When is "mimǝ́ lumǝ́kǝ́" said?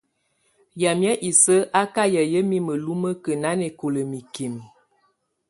2.49-3.39